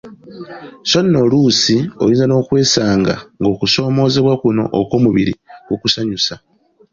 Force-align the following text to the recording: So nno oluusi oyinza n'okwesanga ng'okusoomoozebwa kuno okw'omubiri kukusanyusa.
So 0.89 0.97
nno 1.03 1.19
oluusi 1.25 1.75
oyinza 2.03 2.25
n'okwesanga 2.27 3.13
ng'okusoomoozebwa 3.41 4.33
kuno 4.41 4.63
okw'omubiri 4.79 5.33
kukusanyusa. 5.65 6.33